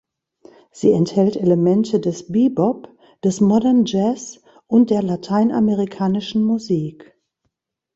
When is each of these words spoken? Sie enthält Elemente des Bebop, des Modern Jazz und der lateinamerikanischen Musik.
Sie 0.71 0.93
enthält 0.93 1.35
Elemente 1.35 1.99
des 1.99 2.25
Bebop, 2.31 2.89
des 3.23 3.39
Modern 3.39 3.85
Jazz 3.85 4.41
und 4.65 4.89
der 4.89 5.03
lateinamerikanischen 5.03 6.41
Musik. 6.41 7.15